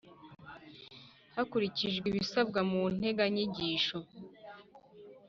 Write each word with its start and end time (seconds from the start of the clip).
hakurikijwe 1.35 2.05
ibisabwa 2.11 2.59
mu 2.71 2.81
nteganyanyigisho 2.95 3.97